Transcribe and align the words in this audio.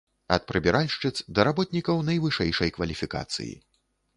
Ад 0.35 0.45
прыбіральшчыц 0.51 1.11
да 1.39 1.45
работнікаў 1.49 2.01
найвышэйшай 2.09 2.75
кваліфікацыі. 2.79 3.51